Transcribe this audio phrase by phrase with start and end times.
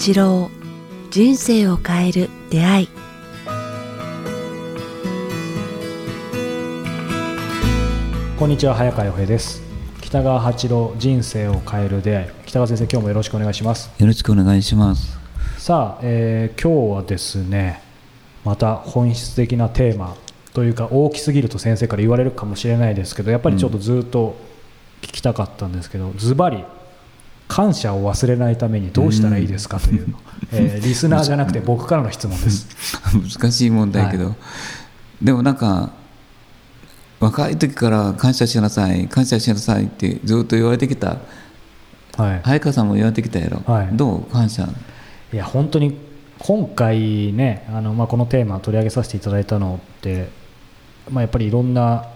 [0.00, 0.50] 八郎
[1.10, 2.88] 人生を変える出会い。
[8.38, 9.62] こんにちは早川洋平です。
[10.00, 12.28] 北川八郎人生を変える出会い。
[12.46, 13.90] 北川先生今日もよろしくお願いします。
[13.98, 15.18] よろしくお願いします。
[15.58, 17.82] さあ、えー今日はですね
[18.42, 20.16] また本質的なテーマ
[20.54, 24.34] というか大きすぎると先生から言われるかもしれないですけどやっぱりちょっとずっと
[25.02, 26.64] 聞きたかったんですけど、ズバリ
[27.50, 30.18] 感謝を忘れないためにどうしたらいいですかというの、
[30.52, 32.68] えーリスナーじゃなくて僕からの質問です。
[33.40, 34.36] 難しい問題やけど、
[35.20, 35.90] でもなんか
[37.18, 41.18] 若い時から感謝しなさい感謝しなさいってずっと言われてきた。
[42.16, 42.40] はい。
[42.44, 43.88] 早川さんも言われてきたやろ、はい。
[43.92, 44.32] どう？
[44.32, 44.68] 感謝。
[45.32, 45.96] いや本当に
[46.38, 50.28] 今回ねあの、まあ、このテーマ取り上げさせていただいたのって、
[51.10, 52.06] まあ、やっぱりいろんな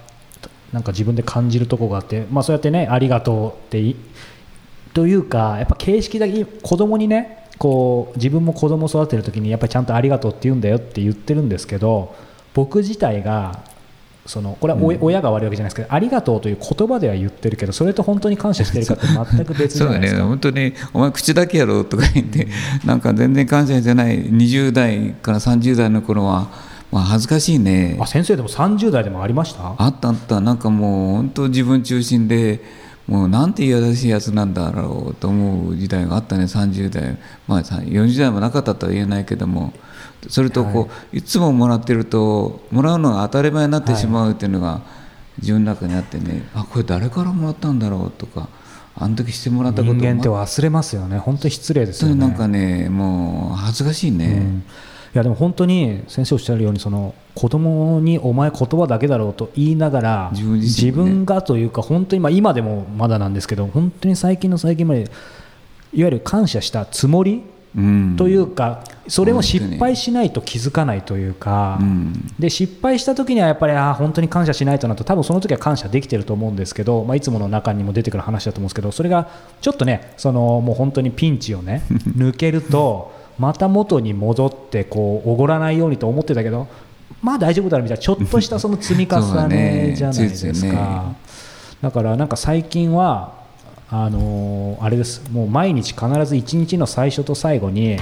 [0.72, 3.94] なんか自分で感じるところがあって、まあ、そうやってねありがとうってい
[4.94, 12.14] というかやっぱ形式だけ子供にねこう自分も子供を育てる時にやっぱりちゃんとありがとうって言うんだよって言ってるんですけど
[12.54, 13.62] 僕自体が
[14.26, 20.24] そのこれは親が悪いわけじゃないですけどありがとうという言葉では言ってるけどそれと本当に感謝してるかって全く別じゃないですか。
[20.24, 22.48] 本当にお前口だけやろとか言って、
[22.86, 26.48] なんか全然感謝してない20代から30代の頃は、
[26.90, 27.98] まあ、恥ずかしいね。
[28.00, 29.74] あ先生でも30代でもありました？
[29.76, 30.40] あったあった。
[30.40, 32.62] なんかもう本当自分中心で
[33.06, 37.18] もうなんて嫌らしいやつなんだろうと思う時代があったね30代。
[37.46, 39.72] まあさ40代もなかったとは言えないけども。
[40.28, 44.80] それとこう、い、つももらってるともらうのが当たり前になってしまうっていうのが
[45.38, 46.48] 自分の中にあってね。
[46.54, 48.48] あこれ誰からもらったんだろうとか
[48.96, 51.18] あの時してもらったこと人間って本忘れますよね。
[51.18, 52.14] 本当に失礼ですよね。
[52.14, 54.58] なんかねもう恥ずかしいね、うん。
[54.58, 54.62] い
[55.16, 65.10] やでも本当に先生おっしゃるようにその子供にお前言葉だけだろうと言いながら自分自分がというか本当にまあ今でもまだなんですけど本当に最近の最近までいわ
[65.92, 67.42] ゆる感謝したつもり
[67.76, 68.14] うん。
[68.16, 72.12] というかそれも失敗しないと気づかないというか、うん。
[72.38, 79.28] で失敗した時にはやっぱりあー本当に感謝しないとなと多分その時は感謝できてると思うんですけど、まあ、いつもの中にも出てくる話だと思うんですけどそれが
[79.60, 81.82] ちょっとねそのもう本当にピンチをね
[82.16, 86.68] 抜けるとまた元に戻ってこうおごらないようにと思ってたけど
[87.22, 91.14] まあ大丈夫だろうみたいなちょっとしたその積み重ねじゃないですかだねか。
[91.82, 93.32] だからなんか最近は
[93.90, 97.98] あのーあれですもう毎日必ず1日の最初と最後に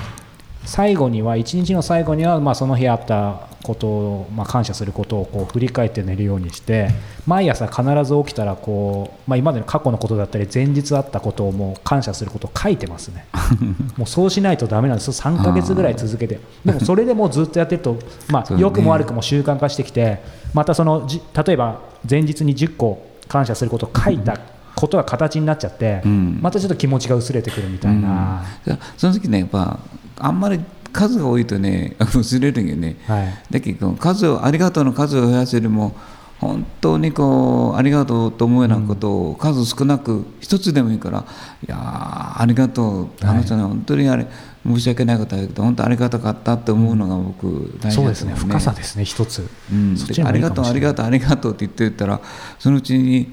[0.65, 6.89] 最後には1日の最後にはまあその日あったことをまあ感謝することをこう振り返って寝るようにして
[7.27, 13.27] 毎朝必ず起きたらこうまあ今までの過去のことだったり前日あったことをもう感謝することを書いてますね。
[13.97, 15.11] もうそうしないとダメなんです。
[15.11, 16.41] 3ヶ月ぐらい続けて。
[16.65, 17.97] でもそれでもうずっとやってると
[18.29, 20.21] まあ良くも悪くも習慣化してきて
[20.53, 24.39] またそのじ例えば前日に10個感謝することを書いた
[24.75, 26.39] ことが形になっちゃって、うん。
[26.43, 28.79] またちょっと気持ちが薄れてくるみたいな、うん。
[28.97, 29.79] その時ねやっぱ
[30.19, 30.61] あんまり
[30.93, 33.35] 数が多いとね薄れるんよね、はい。
[33.51, 35.97] だけど数をありがとうの数を増やすよりも
[36.39, 41.25] 本当にこうありがとうと思うようなことを数少なく一つでもいいから
[41.67, 43.09] いやーありがとう。
[43.23, 44.27] あの人ね本当にあれ
[44.67, 48.35] 申し訳ないことだけど本当ありがたかったって思うのが僕大事そうですね。
[48.35, 52.21] 深さですね一つ、うん、ありがとうありがとうありがとうって言ってたら
[52.59, 53.33] そのうちに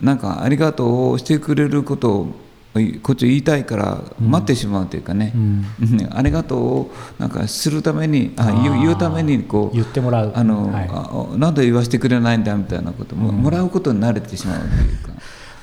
[0.00, 2.34] なんかありがとうをしてくれることを
[3.02, 5.66] こっち言いたいから待ってしまうというかね、うん。
[5.82, 6.58] う んありがとう？
[6.58, 10.32] をなんかするためにあ言う言うためにこう言ってもらう。
[10.34, 10.90] あの、はい。
[10.92, 15.10] あなんで言わせてくれないんだみたいなことも、もらうことに慣れてしまうというか。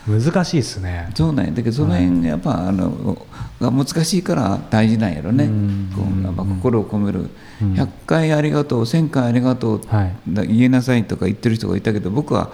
[0.08, 1.10] 難しいですね。
[1.16, 1.52] そうなんや。
[1.52, 3.26] だけどその辺やっぱ、あの
[3.60, 5.90] が難しいから大事なんやろね、うん。
[5.94, 7.30] こうやっぱ心を込める、
[7.62, 7.74] うん。
[7.74, 10.16] 100回ありがとう1000回ありがとう、はい。
[10.30, 12.52] だ言えなさいとか言ってる人がいたけど僕は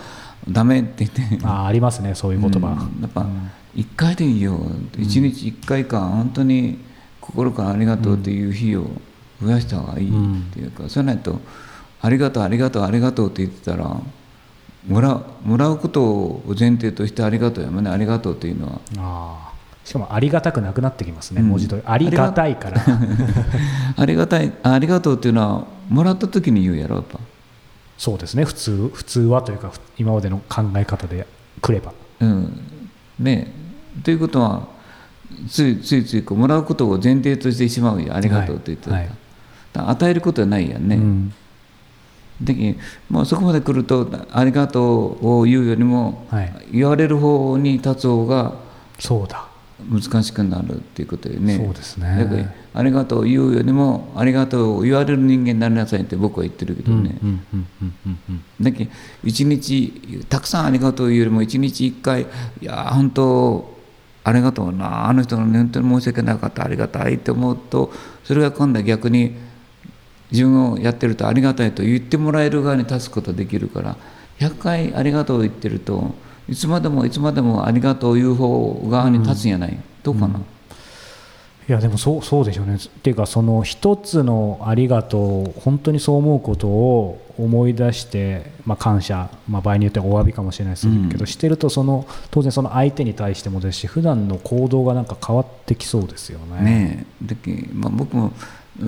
[0.49, 1.21] ダメって言って。
[1.43, 3.01] あーありますねそういう言葉、うん。
[3.01, 3.25] やっぱ
[3.75, 4.57] 1回でいいよ
[4.93, 6.77] 1日1回か本当に
[7.19, 8.85] 心からありがとうっていう日を
[9.41, 11.39] 増やした方がいいっていうか、そうないと
[12.01, 13.99] ありがとうありがとうありがとうって言ってたら
[14.87, 19.53] もらうもらうことを前提としてありがとうやもんねありがとうっていうのはあー。
[19.87, 21.49] しかもありがたくなくなってきますね、うん。
[21.49, 21.81] 文字通り。
[21.85, 22.81] ありがたいから。
[23.97, 24.53] ありがたい。
[24.63, 27.19] ありがとうっていうのはもらった時に言うやろやっぱ。
[27.97, 28.45] そうですね。
[28.45, 31.27] 普通普通はというかふ今までの考え方で
[31.61, 31.91] くれば。
[32.21, 32.61] うん。
[33.19, 33.62] ね
[34.03, 34.67] ということは
[35.49, 38.15] ついついついこうもらうことを前提としてしまうよ。
[38.15, 38.91] ありがとうって言ってた。
[38.91, 39.07] ら、はい。
[39.07, 39.17] はい
[39.75, 41.33] 与えることはないやんね、うん。
[42.39, 42.77] で
[43.09, 46.53] もうそこまで来ると「ありがとう」を言うよりも、はい。
[46.71, 48.53] 言われる方に立つ方が
[48.99, 49.47] そうだ。
[49.89, 51.57] 難しくなるっていうことよね。
[51.57, 52.23] そうですね。
[52.23, 57.17] だからありがとう」言うよりも「ありがとう」を言われる人間になりなさいって僕は言ってるけどね、
[58.61, 58.91] だけど
[59.23, 62.27] 一日たくさん「ありがとう」言うよりも一日一回
[62.61, 63.72] 「いやー本当
[64.23, 65.07] ありがとうな。
[65.07, 66.63] あの人が本当に申し訳なかった。
[66.63, 67.91] ありがたいって思うと
[68.23, 69.35] それが今度は逆に
[70.31, 73.97] 自分をやってるとありがたいと言ってもらえる側に立つことできるから
[74.39, 76.15] 100回ありがとう言ってると
[76.49, 82.75] いつまでもいつまでもありがとう言う方側に立つんやない、どうかな、いやでもそうそうでしょうね。
[82.75, 91.27] っていうかその一つのありがとう本当にそう思うことを思い出して、まあ、感謝、まあ、場合によってはお詫びかもしれないですけど、うん。
[91.27, 96.61] してるとその当然その相手に対してもですし普段の行動がなんか変わってきそうですよね。
[96.61, 97.05] ね
[97.73, 98.33] まあ、僕も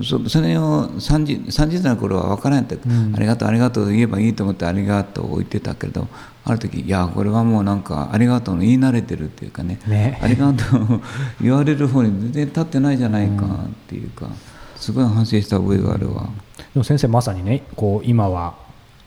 [0.02, 3.14] そそれを 30, 30代の頃は分からんやった、ん。
[3.14, 6.08] ありがとうありがとう言えばいいと思ってありがとうを言ってたけど
[6.44, 11.00] ある時いやこれはもうなんかありがとうの言い慣れてるっていうかねねありがとう
[11.40, 14.28] 言われる方に全然立ってないじゃないかっていうか、
[14.76, 16.28] すごい反省した覚えがあるわ。
[16.58, 18.54] でも先生まさにねこう今は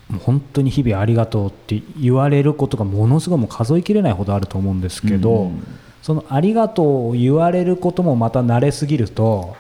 [0.10, 5.64] もう本当に日々ありがとうって言われることがものすごいもう数えきれないほどあると思うんですけど、うん
[6.02, 9.56] そのありがとうを言われることもまた慣れすぎると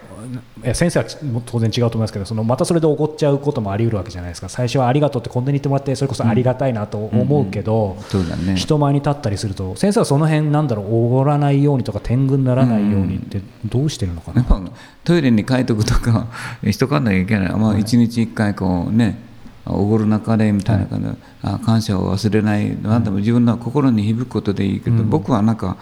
[0.74, 4.50] 先生はち当然違うと思いますけどそのまたそれで怒っちゃうこともあり得るわけじゃないですか。
[4.50, 14.62] 最初はありがとうってこんなに言ってもらってそれこそありがたいなと思うけど、そうだね人前に立ったりすると先生はその辺なんだろうおごらないようにとか天狗にならないようにってどうしてるのかな、やっぱ
[15.04, 16.28] トイレに書いとくとか
[16.70, 19.20] しとかなきゃいけない、まあ、一日一回こうね
[19.66, 22.78] おごる中でみたいな感じで、あ感謝を忘れない。
[22.82, 25.78] 何でも自分の心に響くことでいいけど、僕はなんか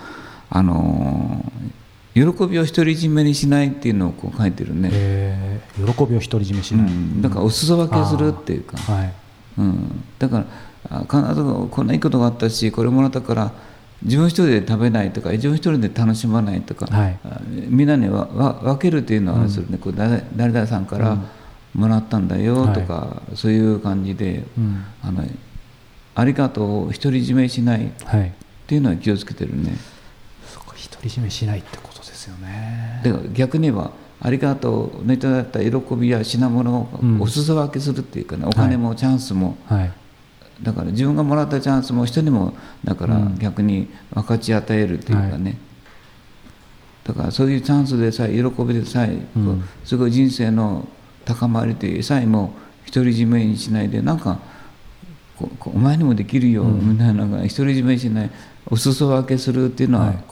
[0.49, 1.71] あのー
[2.25, 5.93] 喜びを独り占めにしないっていうのをこう書いてるね、えー。
[5.93, 9.13] 喜びを独り占めしない、うん、だからお裾分けするっていうか、はい。
[9.59, 10.45] うん、だから
[10.89, 13.51] あ必ずこんないいことがあったしこれもらったから
[14.03, 17.19] 自分一人で食べないとか自分一人で楽しまないとか、はい。
[17.23, 21.17] あみんなにわわ分けるっていうのはあれするね、こう誰誰々さんから
[21.73, 24.83] もらったんだよとか、そういう感じで、うん。
[25.01, 25.23] あの
[26.15, 28.33] ありがとうを独り占めしないっはい。
[28.67, 29.77] ていうのは気をつけてるね
[30.89, 33.01] 独り占めしないってことですよね。
[33.03, 37.21] だから逆に言えばありがとうのいただいた喜びや品物をうん。
[37.21, 39.91] お裾分けするっていうかね、お金もチャンスも、はい。
[40.63, 43.37] だから自分がもらったチャンスも人にもだからうん。
[43.37, 45.57] 逆に分かち与えるっていうかね、
[47.03, 49.63] だからそういうチャンスでさえ喜びでさえ、うん。
[49.85, 50.87] すごい人生の
[51.25, 52.53] 高まりというさえも
[52.91, 54.39] 独り占めにしないでなんか
[55.65, 56.93] お前にもできるよ、うん。
[56.93, 58.31] みたいなのが独り占めにしない
[58.65, 60.23] お裾分けするっていうのは、はい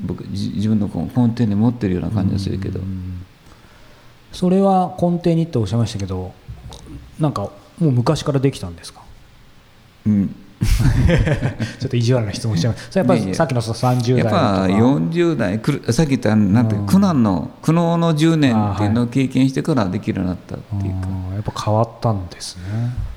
[0.00, 3.24] 僕じ自分のこう根底に持ってるような感じがするけど、うん。
[4.32, 6.32] それは根底にっておっしゃいましたけど
[7.20, 9.02] なんかもう昔からできたんですか？
[10.06, 10.34] うん
[11.80, 16.86] ちょっと意地悪な質問しちゃいますそれやっぱりさっきのその30代やっぱとか40代くるさっき言ったなんてうん。
[16.86, 22.62] 苦難の苦悩の10年っていうのを経験してからできるようになったっていうか、うんやっぱ変わったんですね。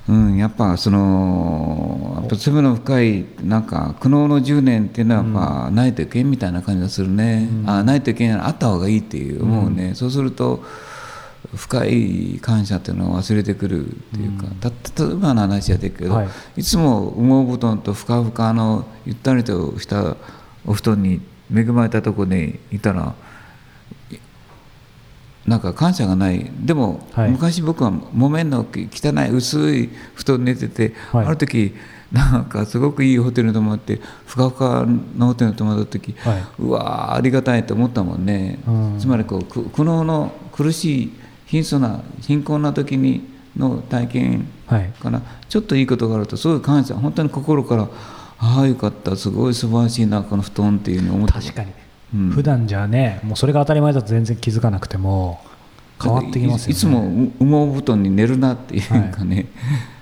[0.07, 5.29] うん、やっぱそのやっぱ罪の深いなんか苦悩の10年っていうのはや
[5.63, 10.63] っぱないといけんみたいな感じがするね、あないといけんあった方がいいっていう思うね、そうすると
[11.53, 14.69] 深い感謝っていうのを忘れてくるっていうか、た
[15.03, 16.29] 例えばの話やでけど、はい。
[16.57, 20.17] い、つも羽毛布団とふかふかのゆったりとした
[20.65, 21.21] お布団に
[21.53, 23.13] 恵まれたところにいたら
[24.11, 24.15] い
[25.45, 26.49] なんか感謝がない。
[26.59, 27.31] でも、はい。
[27.31, 31.25] 昔僕は木綿の汚い薄い布団に寝てて、はい。
[31.27, 31.75] ある時
[32.11, 34.85] なんかすごくいいホテルに泊まってふかふか
[35.17, 36.43] のホテルに泊まった時、はい。
[36.59, 38.99] うわーありがたいと思ったもんね、うん。
[38.99, 41.13] つまりこうく苦悩の苦しい
[41.45, 44.89] 貧相な貧困な時にの体験はい。
[44.99, 46.95] からちょっといいことがあるとすごい感謝。
[46.95, 47.87] 本当に心から
[48.39, 49.15] ああよかった。
[49.15, 51.71] すごい素晴らしいなこの布団っていうふうに思った確かに、
[52.13, 52.29] うん。
[52.31, 55.39] 普段じゃねもうそれが当たり前だと全然気づかなくても
[56.01, 56.69] 変わってきますよね。
[56.69, 57.01] いいつも
[57.39, 59.47] 羽毛布団に寝るなっていうかね、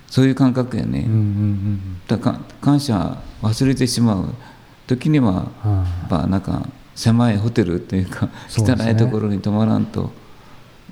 [0.07, 4.33] そういう感覚やね、うんうんうんだから感謝忘れてしまう
[4.87, 10.11] 時にはうんやっぱなんか狭いホテルっていうか汚いところに泊まらんと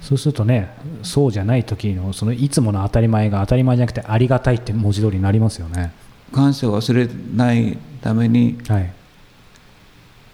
[0.01, 5.93] そうするとねそうじゃない時のそのいつもの当たり前が当たり前じゃなくてありがたいって文字通りになりますよね。
[6.34, 8.91] 感謝を忘れないためにはい、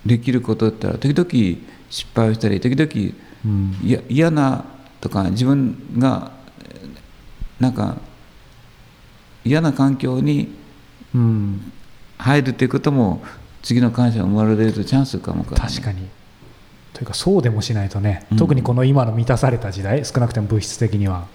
[0.05, 1.59] できることって言ったら時々
[1.89, 3.13] 失敗をしたり時々
[3.45, 3.77] うん。
[3.83, 4.63] いや嫌な
[5.01, 6.31] とか自分が
[6.63, 6.89] えー
[7.59, 7.97] なんか
[9.43, 10.55] 嫌な環境に
[11.15, 11.71] うん、
[12.17, 13.21] 入るっていうことも
[13.63, 16.07] 次の感謝が生まれるチャンスかもから、ね、確かに
[16.97, 18.37] というかそうでもしないとね、うん。
[18.39, 21.27] 特にこの今の満たされた時代少なくても物質的には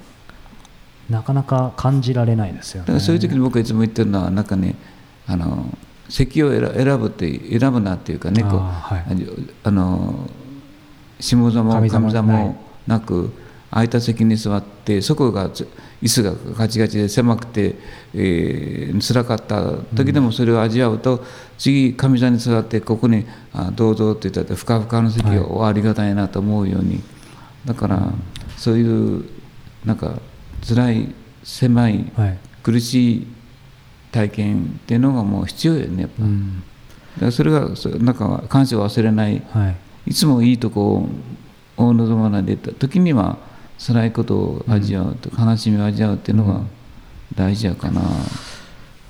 [1.09, 2.87] なかなか感じられないですよね。
[2.89, 4.75] だからそういう時に僕がいつも言ってるのはなんかね
[5.29, 5.67] あの
[6.09, 9.05] 席を選選ぶって選ぶなっていうかねこうあーはい。
[9.63, 10.29] あの
[11.21, 12.57] 下座も神神様も
[12.89, 13.33] なく
[13.73, 15.67] 空いた席に座ってそこがつ
[16.03, 17.77] 椅子がガチガチで狭くて、
[18.15, 21.25] えー、辛かった時でもそれを味わうと、
[21.57, 23.25] 次上座に座ってここに
[23.55, 27.03] あどうぞって言ったらふかふかの席をありがたいなと思うように。
[27.65, 28.13] だから
[28.59, 29.25] そういう
[29.85, 30.19] なんか
[30.69, 31.15] 辛い
[31.45, 32.39] 狭いはい。
[32.63, 33.27] 苦しい
[34.11, 36.25] 体験っていうのがもう必要よねやっぱ。
[36.25, 36.63] うん。
[37.15, 40.11] だからそれがそなんか感謝を忘れないはい。
[40.11, 41.09] いつもいいとこ
[41.77, 43.39] を望まないでた時には
[43.79, 46.61] 辛いことを味わうと、悲しみを味わうっていうのが
[47.35, 48.03] 大事やかな、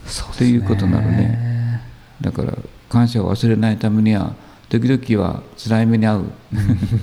[0.06, 1.82] そうですということなのね。
[2.20, 2.56] だから
[2.88, 4.34] 感謝を忘れないためには
[4.68, 6.24] 時々は辛い目に遭う、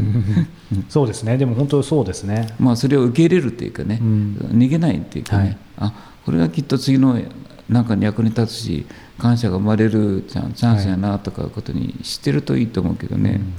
[0.90, 1.38] そうですね。
[1.38, 2.48] でも本当そうですね。
[2.60, 4.38] まあそれを受け入れるっていうかね、うん。
[4.52, 5.58] 逃げないっていうかね、はい。
[5.78, 5.94] あ
[6.26, 7.20] これがきっと次の
[7.68, 8.86] なんかに役に立つし
[9.18, 13.54] 感謝が生まれるチャンスやなとかことに知ってるといいと思うけどね、うん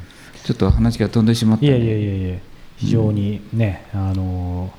[0.45, 1.71] ちょっと話が飛んでしまったね。
[1.71, 2.43] いえいえいえいえ
[2.81, 4.73] 非常にね、あの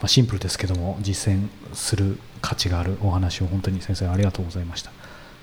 [0.00, 4.90] まあ、シンプルですけども実践する価値があるお話を本当に先生ありがとうございました。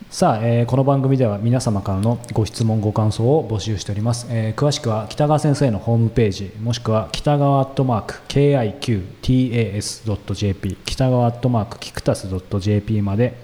[0.10, 12.28] さあ、えーこの番組では皆様からのご質問ご感想を募集しております、えー詳しくは北川先生のホームページもしくは北川アットマーク KIQTAS.jp 北川アットマークキクタス
[12.60, 13.36] .jp まで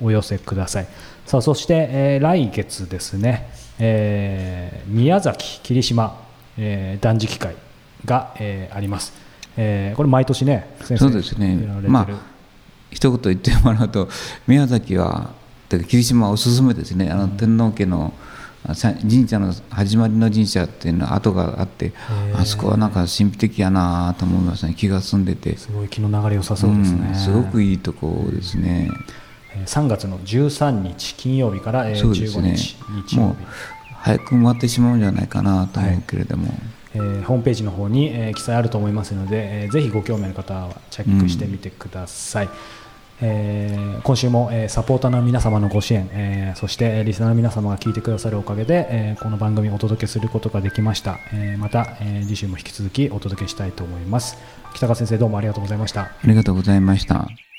[0.00, 0.86] お寄せください。
[1.26, 3.48] さあそして、えー来月ですね、
[3.80, 6.20] えー宮崎霧島、
[6.56, 7.56] えー断食会。
[8.04, 9.12] が、えーあります、
[9.56, 11.56] えーこれ毎年ね先生そうですね。
[11.86, 12.08] まあ
[12.90, 14.08] 一言言ってもらうと
[14.46, 15.30] 宮崎は
[15.88, 17.10] 霧島はおすすめですね。
[17.10, 18.12] あの天皇家の
[18.64, 22.38] 神社の始まりの神社っていうのは跡があってー。
[22.40, 24.74] あそこはなんか神秘的やなと思いますね。
[24.76, 25.56] 気が澄んでて。
[25.56, 28.88] すごい気の流れ良さそうですね、んすごくいいとこですね。
[29.54, 32.54] えー3月の13日金曜日から、えー15そうですね。
[32.56, 32.76] 日
[33.12, 33.46] 日曜もう日、
[33.96, 36.54] 早く埋まってしまうんじゃないかなと思うけれども、
[36.94, 42.48] えーホームページの方に、えー記載あると思いますので、えーぜひご興味ある方はチェックしてみてください、
[43.20, 54.36] えー今週も、えーサポーターの皆様のご支援、えーそしてリスナーの皆様が聞いてくださるおかげで、えーこの番組をお届けすることができました、えーまた、えー次週も引き続きお届けしたいと思います。
[54.74, 56.02] 北川先生どうもありがとうございました。
[56.02, 57.51] ありがとうございました。